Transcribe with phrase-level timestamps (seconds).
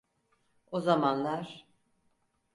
[0.71, 1.67] O zamanlar…